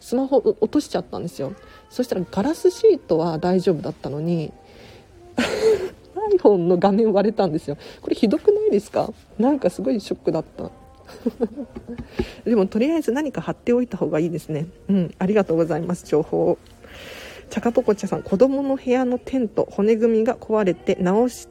[0.00, 1.52] スマホ落としちゃったんですよ。
[1.90, 4.50] そしたらガラスシートは大丈夫だったのに
[6.36, 7.76] iPhone の画面割れたんですよ。
[8.00, 9.10] これひどくないですか？
[9.38, 10.70] なんかすごいショックだった。
[12.44, 14.66] でもとりあえず何か貼っておいた方がいいですね。
[14.88, 16.50] うんありがとうございます情報。
[16.50, 16.58] を
[17.50, 21.48] チャカポコチャさん子供の部屋のテント骨組みが壊れて直し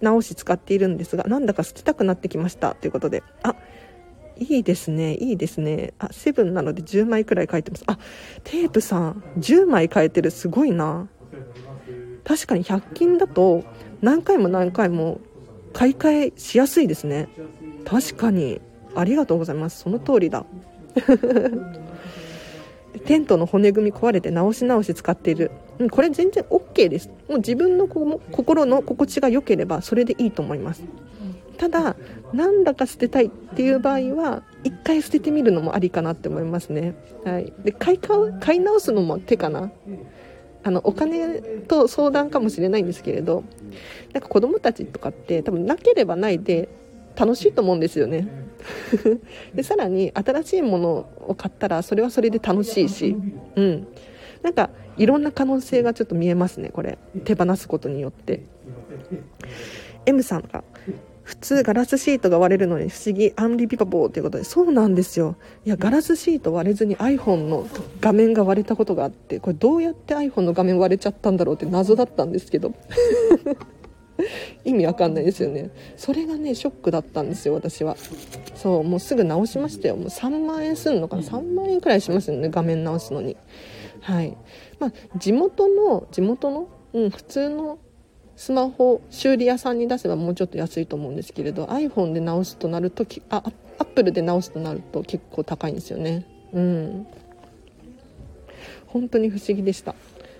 [0.00, 2.74] 直し使っているんですがなんだか捨てたくなってきました。
[2.74, 3.22] ということで。
[3.42, 3.56] あ
[4.38, 5.14] いいですね。
[5.14, 5.92] いいですね。
[5.98, 7.84] あセブンなので10枚くらい書いてます。
[7.86, 7.98] あ
[8.44, 10.30] テープさん10枚書いてる。
[10.30, 11.08] すごいな。
[12.24, 13.64] 確かに100均だと
[14.02, 15.20] 何回も何回も
[15.72, 17.28] 買い替えしやすいですね。
[17.84, 18.60] 確かに。
[18.94, 19.80] ありがとうございます。
[19.80, 20.44] その通りだ。
[23.06, 27.08] テントの骨組み壊れて直し直し使っている、うん、これ全然 OK です。
[27.28, 30.84] もう自分の心の心地が良ければそれでいいと思います。
[31.56, 31.96] ただ
[32.32, 39.70] なんだか捨てたいっていう場合は一回捨ててみるのもありかなって思いますね、はい、で買い買い直すのも手かな。
[40.64, 43.44] あのお金と相談かもしれないんですけれど
[44.12, 46.68] なんか子供たちとかって多分なければないで
[47.16, 48.28] 楽しいと思うんですよね。
[49.54, 50.90] でさらに新しいもの
[51.26, 53.16] を買ったらそれはそれで楽しいし、
[53.56, 53.86] うん、
[54.42, 56.98] なんかいろんな可能性がちょっと見えますねこれ。
[57.24, 58.42] 手放すことによって。
[60.06, 60.64] M さんが
[61.22, 63.32] 普通ガラスシートが割れるのに不思議。
[63.36, 64.44] アンリピパボーということで。
[64.44, 65.36] そうなんですよ。
[65.64, 67.66] いやガラスシート割れずに iPhone の
[68.00, 72.74] 画面が割れたことがあってこれどうやって iPhone の画面割れちゃったんだろうって謎だったんですけど。
[74.64, 75.70] 意味わかんないですよね。
[75.96, 77.96] それがねショックだったんですよ私は。
[78.54, 79.96] そうもうすぐ直しましたよ。
[79.96, 81.22] もう3万円すんのかな。
[81.22, 83.36] 3万円くらいしますよね画面直すのに。
[84.00, 84.36] はい。
[84.78, 86.68] まあ地元の地元の？
[86.92, 87.78] うん普通の
[88.36, 93.42] スマホ修理屋さんに出せばもうちょっと安いと思うんですけれど iPhone で直すとなるとあ
[93.78, 96.26] Apple で直すとなると結構高いんですよね。
[96.52, 97.06] うん。
[98.86, 99.94] 本当に不思議でした。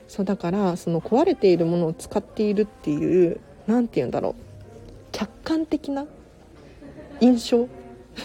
[0.09, 4.35] そうだからその壊れているものを使っているっていう何て言うんだろう。
[5.11, 6.07] 客観的な
[7.21, 7.69] 印象？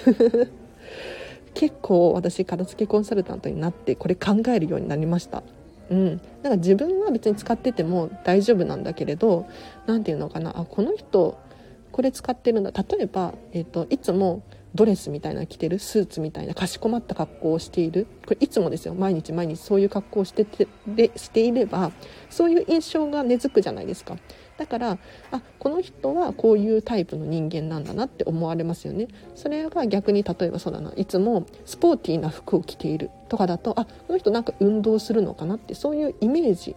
[1.54, 5.44] 結構私片付けコンサルタントになってこれ考えるようになりました。
[5.90, 9.48] うん、なんか自分は別に使ってても大丈夫なんだけれど
[9.86, 10.58] 何て言うのかな。
[10.58, 11.38] あこの人
[11.92, 12.72] これ使ってるんだ。
[12.72, 14.44] 例えば、えーと、いつも
[14.76, 15.80] ドレスみたいな着てる。
[15.80, 18.06] スーツみたいなかしこまった格好をしている。
[18.26, 18.94] これいつもですよ。
[18.94, 21.92] 毎日毎日そういう格好をしててでしていれば
[22.30, 24.18] そういう印象が根付くじゃないですか。
[24.58, 24.98] だから
[25.32, 29.08] あこの人はこういうタイプの人間なんだなって思われますよね。
[29.36, 30.92] それが逆に例えばそうだな。
[30.96, 36.76] いつもスポーティーな服を着ているとかだとあこの人なんか運動するのかなってそういうイメージ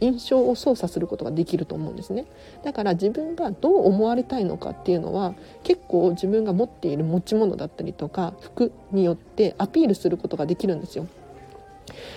[0.00, 2.26] 印象を操作することができると思うんですね。
[2.64, 11.06] だから自分がどう思われたいのかっていうのは結構自分が持っている持ち物だったりとか服によってアピールすることができるんですよ。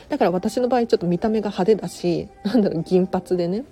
[0.09, 3.65] だから私の場合ちょっと見た目が派手だしなんだろう銀髪でね。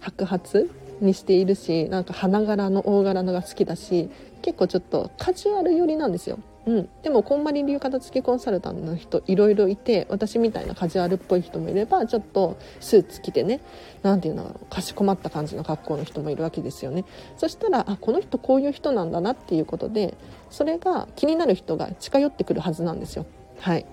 [0.00, 0.68] 白髪
[1.00, 4.10] にしているしなんか花柄の大柄のが好きだし
[4.42, 13.60] 結構ちょっとカジュアル寄りなんですよ、うん、でもこんまり流片付けコンサルタントの人いろいろいて私みたいなカジュアルっぽい人もいればちょっとスーツ着てね
[14.02, 17.04] 何て言うのかしこまった感じの格好の人もいるわけですよね。
[17.36, 20.16] そしたらあこの人こういう人なんだなっていうことで
[20.50, 23.26] それが気になる人が近寄ってくるはずなんですよ。
[23.58, 23.86] はい。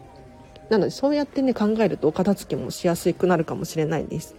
[0.70, 4.36] なのでそうやってね考えるとお片付けもしやすくなるかもしれないです。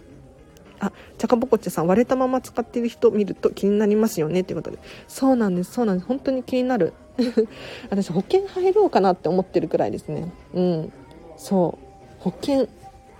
[0.79, 4.79] あ、チャカボコチさん、割れたまま使ってる人見ると気になりますよねっていうことで。
[5.07, 6.07] そうなんです、そうなんです。
[6.07, 6.93] 本当に気になる。
[7.89, 10.31] 私、保険入ろうかなって思ってるくらいですね。
[10.53, 10.93] うん。
[11.37, 12.23] そう。
[12.23, 12.67] 保険、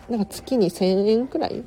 [0.09, 1.63] なんか月に1000円くらい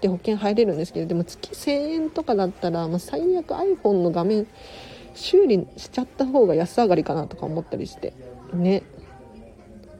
[0.00, 4.46] で保険入れるんですけど、でも月1000円とかだったら、まあ、最悪 iPhone の画面
[5.14, 8.12] 修理しちゃった方が安上がりかなとか思ったりして。
[8.52, 8.82] ね。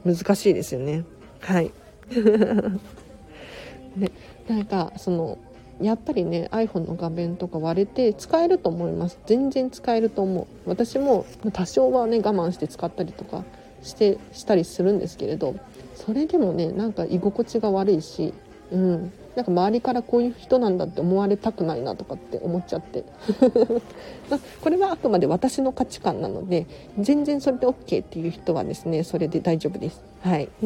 [0.05, 1.05] 難しいですよね。
[1.41, 1.71] はい。
[3.97, 4.11] ね。
[4.51, 5.39] なんかその
[5.81, 9.19] やっぱりね iPhone の画面とか割れて使えると思います。
[9.27, 10.69] 全然使えると思う。
[10.69, 13.45] 私も多少はね我慢して使ったりとか
[13.83, 15.55] してしたりするんですけれど
[15.95, 18.35] それでもねなんか居心地が悪いし
[18.71, 19.13] うん。
[19.37, 23.05] なんか周りからこういう人なんだって思われたくないなとかって思っちゃって。
[24.61, 26.67] これはあくまで私の価値観なので
[26.99, 30.03] 全然それで OK っていう人はですねそれで大丈夫です。
[30.23, 30.49] はい。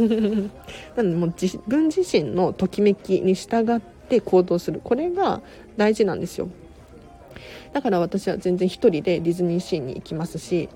[0.96, 4.80] なのでもう自分自身のときめきに従って行動する。
[4.82, 5.42] これが
[5.76, 6.48] 大事なんですよ。
[7.74, 10.68] だから私は全然1人でディズニーシーに行きますし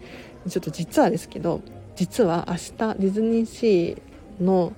[0.48, 1.60] ちょっと実はですけど
[1.94, 4.72] 実は明日ディズニーシーの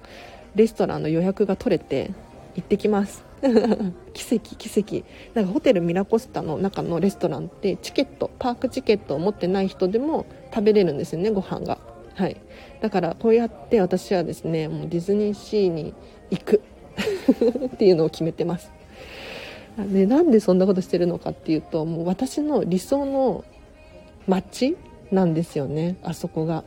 [0.54, 2.10] レストランの予約が取れて
[2.54, 3.24] 行ってきます。
[4.12, 5.04] 奇跡奇跡。
[5.34, 11.78] なんかホテルミラコスタの中のレストランってチケットパークチケットを持ってない人でも食べれるんですよねご飯が。
[12.14, 12.36] はい。
[12.80, 15.94] だからこうやって私はですねもうディズニーシーに
[16.30, 16.62] 行く。
[17.72, 18.70] っていうのを決めてます。
[19.78, 23.44] でなんでそんなことしてるのかっていうともう私の理想の
[24.26, 24.76] 街
[25.10, 26.64] なんですよねあそこが。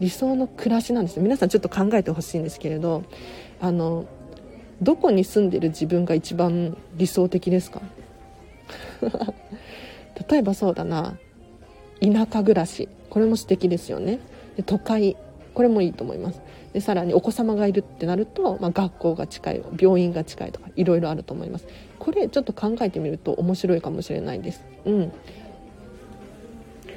[0.00, 3.04] 理想の暮らしなんです皆さんちょっと考えてほしいんですけれど
[3.60, 4.06] あの
[4.82, 7.80] どこに住んでる自分が一番理想的ですか？
[10.28, 11.16] 例えばそうだな。
[12.00, 12.88] 田舎暮らし。
[13.08, 14.18] これも素敵ですよね。
[14.56, 15.16] で都会。
[15.54, 16.40] これもいいと思います。
[16.72, 21.66] でさらにお子様がいるってなると、まあ、学校が近い病院が近いとかいろいろあると思います。
[21.98, 24.64] これちょっと考えてみると面白いかもしれないです。
[24.86, 25.12] うん。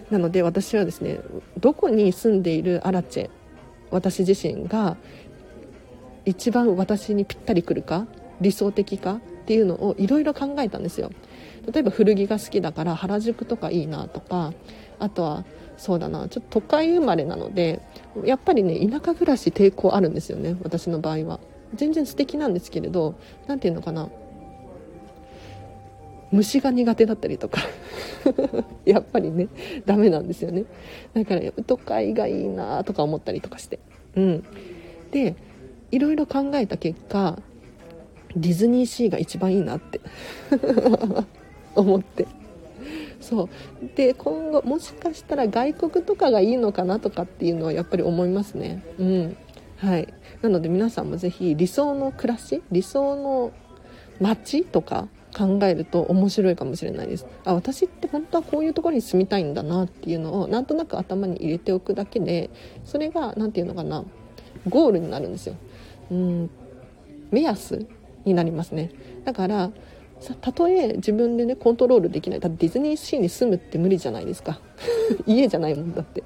[0.09, 1.19] なので私はですね
[1.59, 3.29] どこに住んでいるアラチェ
[3.91, 4.97] 私自身が
[6.25, 8.07] 一番私にぴったりくるか
[8.41, 11.11] 理想的かっていうのをいろいろ考えたんですよ。
[11.71, 14.53] 例えば古着が好きだから原宿とかいいなとか
[14.99, 15.45] あとは
[15.77, 17.81] そうだなちょっと都会生まれなので
[18.23, 21.39] やっぱりね田舎暮らし抵抗あるんですよね私の場合は。
[21.73, 23.15] 全然素敵なんですけれど
[23.47, 24.09] 何て言うのかな
[26.31, 27.61] 虫が苦手だったりとか。
[28.85, 29.47] やっぱりね
[29.85, 30.65] ダメなんですよね。
[31.13, 33.79] だから都会がいいなとか思ったりとかして。
[34.15, 34.43] うん。
[35.11, 35.35] で
[35.91, 37.39] いろいろ考えた結果
[38.35, 40.01] ディズニーシーが一番いいなって
[41.75, 42.27] 思って。
[43.21, 43.49] そう。
[43.95, 48.83] で今後もしかしたら外国とかがいいのかなとかっていうのはやっぱり思いますね。
[48.99, 49.37] うん。
[49.77, 50.13] はい。
[50.41, 53.51] なので皆さんも是非理想の暮らし理想の
[54.19, 57.25] 街とか考えると面白いかもしれないです。
[57.45, 62.49] あ私って本当はこういうところに住みたいんだなっていうのをなんとなく頭に入れておくだけで
[62.83, 64.05] それが何て言うのかな
[64.69, 65.55] ゴールになるんですよ。
[66.11, 66.49] うん
[67.31, 67.85] 目安
[68.25, 68.91] になりますね。
[69.23, 69.71] だから
[70.41, 72.39] たとえ自分でねコントロールできない。
[72.39, 74.59] だってディズニーシーに住むって無理じゃないですか。
[75.27, 76.23] 家じゃないもんだって。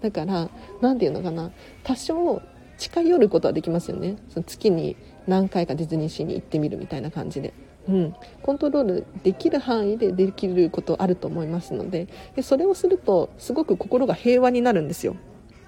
[0.00, 0.48] だから
[0.80, 1.52] 何て言うのかな。
[1.84, 2.40] 多少
[2.78, 4.16] 近寄ることはできますよね。
[4.30, 4.96] その月に
[5.26, 7.52] 何回かディズニーシーに行ってみるみたいな感じで。
[7.88, 12.08] うん、コントロールできる範囲でできることあると思いますので。
[12.34, 15.14] でそれをするとすごく心が平和になるんですよ。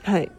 [0.03, 0.31] はい。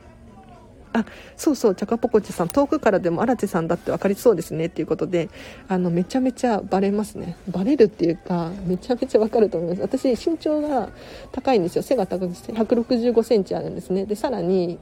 [0.91, 1.05] あ
[1.37, 5.29] そうそうチャカポコチさん遠くからでも荒地さんだって分かりそうですねっていうことで
[5.67, 7.37] あのめちゃめちゃバレますね。
[7.47, 9.81] バレるっていうかめちゃめちゃ分かると思います。
[9.81, 10.89] 私身長が
[11.31, 11.83] 高いんですよ。
[11.83, 14.05] 背が高くて1 6 5センチあるんですね。
[14.05, 14.79] でさらに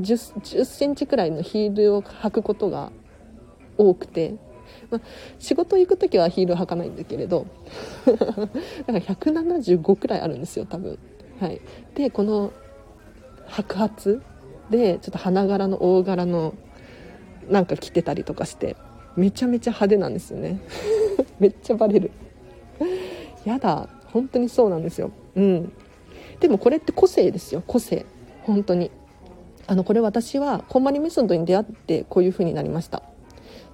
[0.00, 2.90] 10, 10センチくらいのヒールを履くことが
[3.76, 4.34] 多くて
[4.90, 5.00] ま、
[5.38, 7.46] 仕事行く時はヒール履かないんだけれど
[8.06, 8.42] だか
[8.86, 10.98] ら175くらいあるんですよ多分。
[11.40, 11.60] はい。
[11.94, 12.52] でこの
[13.46, 14.20] 白髪
[14.70, 16.54] でちょっと花柄の大柄の
[17.48, 18.76] なんか着てたりとかして
[19.16, 20.60] めちゃめちゃ派手なんですよね。
[21.40, 22.10] めっちゃバレる。
[23.44, 25.10] やだ本当にそうなんですよ。
[25.34, 25.72] うん。
[26.40, 28.06] でもこれって個性ですよ個性。
[28.42, 28.90] 本当に。
[29.66, 33.02] あのこれ私はこんまりメソッドに出会ってこういう風になりました。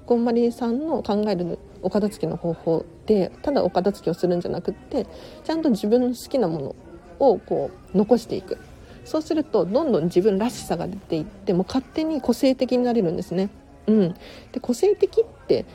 [0.06, 5.06] こんまりさんの考えるお片付けの方法でただお片付けをするんじゃなくって
[5.44, 6.76] ちゃんと自分の好きなもの
[7.18, 8.58] をこう残していく。
[9.04, 13.50] そうするとどんどん自分らしさが出ていっても勝手に個性的になれるんですね。
[13.86, 14.14] うん、
[14.52, 15.66] で個性的って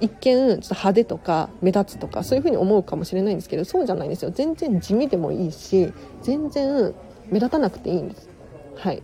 [0.00, 5.90] 一見ちょっと派手とか目立つとかそういう風に思うかもしれないんですけどそうじゃないんですよ全然地味でもいいし
[6.22, 6.94] 全然
[7.30, 8.28] 目立たなくていいんです。
[8.76, 9.02] はい、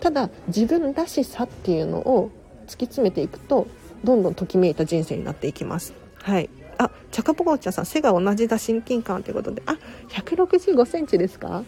[0.00, 2.30] ただ自分らしさっていうのを
[2.68, 3.66] 突き詰めていくと
[4.04, 5.94] どんどんときめいた人生になっていきます。
[6.22, 9.62] はいあ、チャカポコーチャさん、背が同じだ、親近感ということで。
[9.64, 9.78] あ、
[10.08, 11.62] 165センチですか？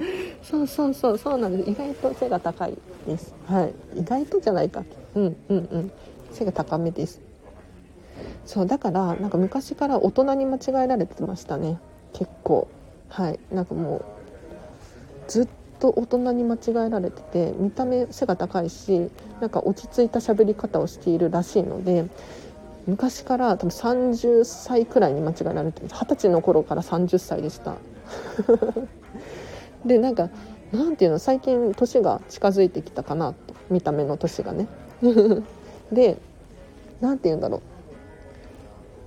[0.42, 1.70] そうそうそうそうなんです。
[1.70, 2.76] 意外と背が高い
[3.06, 3.34] です。
[3.46, 3.74] はい。
[4.00, 4.84] 意外とじゃないか。
[5.14, 5.92] うんうんうん。
[6.32, 7.20] 背が高めです。
[8.44, 11.78] そうだからなんか昔から大人に間違えられてましたね。
[12.12, 12.68] 結構。
[13.08, 13.40] はい。
[13.52, 14.04] なんかもう
[15.28, 22.06] ずっと大人に間違えられてて見た目背が高いしなんか落ち着いた喋り方をしているらしいので
[22.86, 27.76] 昔から多分30歳くらいに間違えられて二十歳の頃から30歳でした。
[29.84, 30.30] でなんか
[30.72, 34.66] なんていうの最近年が近づいてきたかなと見た目の年がね。
[35.92, 36.18] で
[37.00, 37.60] 何て言うんだろう。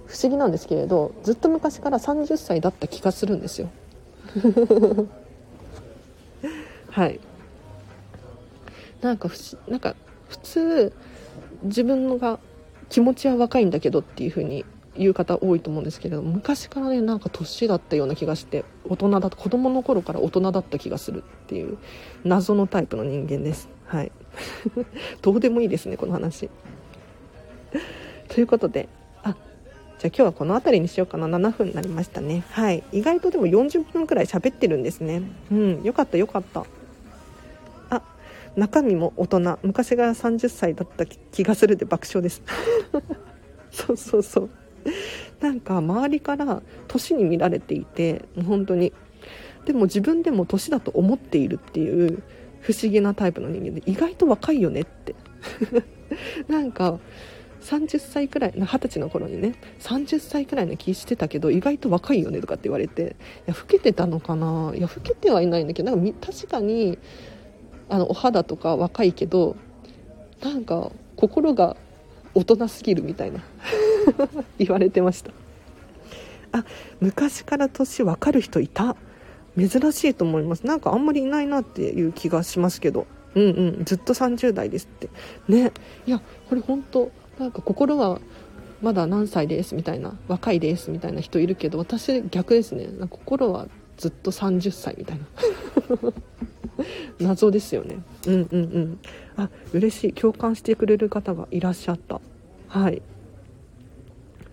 [0.06, 3.70] 不思議なんですけれどずっと昔から30歳だった気がするんですよ。
[6.90, 7.20] はい。
[9.02, 9.96] なんか不なんか
[10.30, 10.94] 普通
[11.64, 12.40] 自分のが
[12.90, 14.66] 気持ちは若いんだけどっていう風に
[15.00, 21.78] 言う方多いと思うんですけれども昔からねなんか年だったような気がして大人だ子供の頃から大人だった気がするっていう
[22.26, 23.70] 謎のタイプの人間です。
[23.86, 24.12] はい。
[25.24, 26.50] どうでもいいですねこの話。
[28.28, 28.90] ということで
[29.24, 29.38] あ
[30.00, 31.28] じゃあ今日はこの辺りにしようかな。
[31.28, 32.44] 7分になりましたね。
[32.52, 32.84] はい。
[32.92, 35.22] 意外とでも40分くらい喋ってるんですね。
[35.50, 35.84] うん。
[35.84, 36.66] よかったよかった。
[37.90, 38.02] あ
[38.58, 39.60] 中身も大人。
[39.64, 42.42] 昔が30歳だった気がするで爆笑です。
[43.72, 44.50] そうそうそう。
[45.42, 48.94] なんか周りから年に見られていてもう本当に。
[49.66, 52.24] でも自分でも年だと思っているっていう
[52.62, 55.16] 不思議なタイプの人間で意外と若いよねって。
[56.48, 57.00] なんか
[57.62, 63.16] 30歳くらい20歳の頃にね30歳くらいの気してたけど意外と若いよねとかって言われて
[63.48, 64.74] いや老けてたのかな？
[64.76, 66.98] いや老けてはいないんだけどなんか確かに
[67.90, 69.56] あのお肌とか若いけど
[70.42, 71.76] なんか心が
[72.34, 73.44] 大人すぎるみたいな。
[74.58, 75.32] 言われてました。
[76.52, 76.66] あ
[77.00, 78.96] 昔から年分かる人いた？
[79.58, 80.66] 珍しいと思います。
[80.66, 83.08] なんかあんまりいないなっていう気がしますけど。
[83.36, 83.86] うんうん。
[83.86, 85.10] ずっと30代ですって。
[85.48, 85.72] ね。
[86.06, 88.20] いやこれ本当なんか心は
[88.82, 92.88] まだ何歳ですみたいな若いですみたいな人いるけど私逆ですね。
[93.10, 95.26] 心はずっと30歳みたいな。
[97.20, 97.98] 謎ですよね。
[98.28, 99.00] うんうんうん。
[99.36, 100.14] あ嬉しい。
[100.14, 102.22] 共感してくれる方がいらっしゃった。
[102.68, 103.02] はい。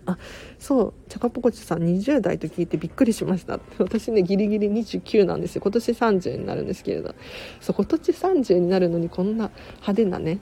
[0.07, 0.17] あ
[0.57, 3.59] そうチャカポコチさん20代と聞いてびっくりしました。
[3.77, 5.61] 私ねギリギリ29なんですよ。
[5.61, 7.13] 今年30になるんですけれど。
[7.59, 10.39] そう今年30になるのにこんな派手なね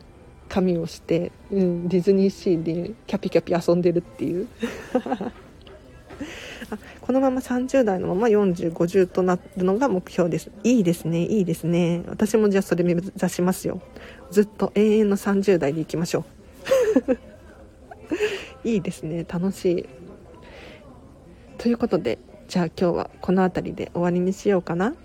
[0.47, 4.47] 髪をして、うん、ディズニーシーでキャピキャピ遊んでるっていう。
[6.69, 10.51] あこのまま30代のまま4050となるのが目標です。
[10.63, 12.03] いいですねいいですね。
[12.07, 13.81] 私もじゃあそれ目指しますよ。
[14.29, 17.17] ずっと永遠の30代でいきましょう。
[18.65, 19.25] いいですね。
[19.27, 19.85] 楽しい。
[21.59, 24.95] ということでじゃあ今日はこの辺りで終わりにしようかな。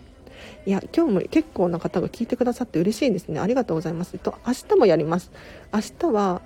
[0.65, 3.39] いや今日も結構な方が聞いてくださって嬉しいですね。
[3.39, 4.17] ありがとうございます。
[4.19, 5.31] と明日もやります。
[5.75, 6.41] 明日は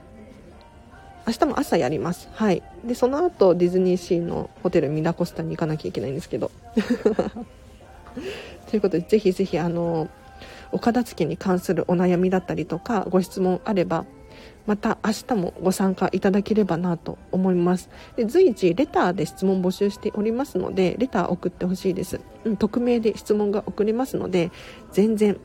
[1.26, 2.28] 明日も朝やります。
[2.32, 2.64] はい。
[2.84, 6.50] でその後ディズニーシーのホテルミラコスタに行かなきゃいけないんですけど。
[8.70, 10.08] ということでぜひぜひあの
[10.72, 14.04] お片付けに関するお悩みだったりとかご質問あれば
[14.66, 17.90] また明日もご参加いただければなと思います。
[18.16, 24.50] で随時レターで質問募集しておりますのでレター送ってほしいです、うん、匿名で質問が送れますので
[24.92, 25.38] 全然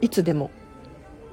[0.00, 0.50] いつでも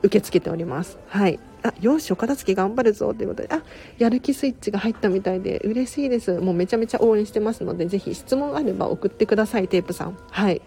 [0.01, 0.97] 受け付けております。
[1.07, 1.39] はい。
[1.65, 3.63] あよしお片付け頑張るぞということであ
[3.97, 6.39] やる気スイッチが入ったみたいで嬉しいです。
[6.39, 10.17] もうめちゃめちゃ応援してますのでぜひ質問あれば送ってくださいテープさん。
[10.29, 10.61] はい。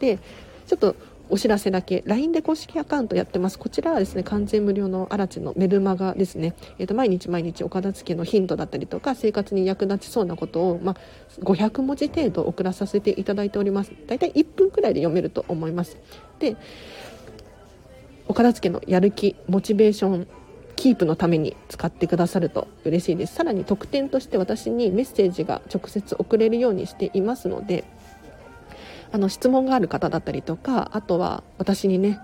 [0.00, 0.18] で
[0.66, 0.96] ちょっと
[1.30, 2.02] お知らせだけ。
[2.06, 3.58] LINE で公式アカウントやってます。
[3.58, 10.96] こちらはですね完全無料のアラチのメルマガですね、えー、と毎日毎日お片付けのヒントだったりとか生活に役立ちそうなことを、まあ、
[11.40, 13.92] 500文字程度送らさせていただいております。
[14.06, 15.96] 大体1分くらいで読めると思います。
[16.38, 16.56] で
[18.26, 20.26] お片付けのやる気モチベーション
[20.76, 23.34] キープのために使ってくださると嬉しいです。
[23.34, 27.84] さらに特典として私にメッセージが直接送れるようにしていますので
[29.14, 32.18] あの質問がある方だったりとかあとは私にね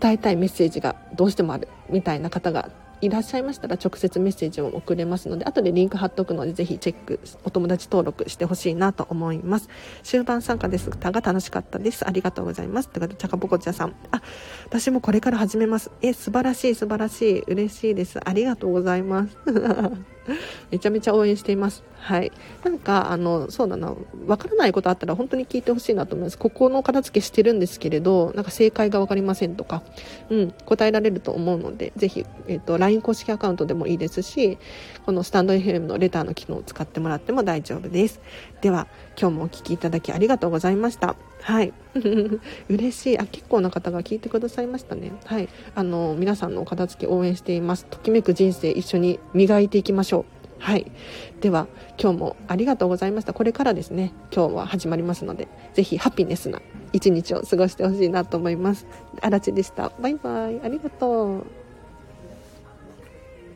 [0.00, 2.70] 伝えたいメッセージがどうしてもあるみたいな方が
[3.02, 9.68] いらっしゃいましたら直接メッセージを送れますので後でリンク貼っとくのでぜひチェックお友達登録してほしいなと思います。
[10.04, 10.88] 終盤参加です。
[10.88, 12.08] が楽しかったです。
[12.08, 12.88] ありがとうございます。
[12.88, 13.94] ということでチャカポコチャさん。
[14.12, 14.22] あ
[14.64, 15.90] 私もこれから始めます。
[16.00, 17.40] え素晴らしい素晴らしい。
[17.42, 18.20] 嬉しいです。
[18.24, 19.36] ありがとうございます。
[20.70, 21.82] めちゃめちゃ応援しています。
[21.98, 22.32] はい。
[22.64, 23.94] なんか、あの、そうだな、
[24.26, 26.38] わからないことあったら本当に聞いてほしいなと思います。
[26.38, 29.82] ここの片付けしてるんですけれど、なんか正解がわかりませんとか、
[30.30, 34.58] うん、答えられると思うので、ぜひ、えっ、ー、と、LINE 公式アカウントでもいいですし、
[35.06, 38.20] このスタンド FM のレターの機能を使ってもらっても大丈夫です。
[38.60, 38.88] では、
[39.20, 41.31] 今日もお聴きいただきありがとうございました。
[41.42, 41.72] はい。
[42.68, 43.18] 嬉しい。
[43.18, 45.12] あ、結構な方が聞いてくださいましたね。
[45.24, 45.48] はい。
[45.74, 47.86] あの、皆さんのお片付け応援しています。
[47.86, 50.42] ときめく人生一緒に磨いていきましょう。
[50.62, 50.90] はい。
[51.40, 51.66] では、
[52.00, 53.32] 今日もありがとうございました。
[53.32, 56.62] これからですね、今日は始まりますので、ぜひハピネスな
[56.92, 58.86] 一日を過ごしてほしいなと思います。
[59.20, 59.90] あらちでした。
[60.00, 60.60] バイバイ。
[60.62, 61.61] ありがとう。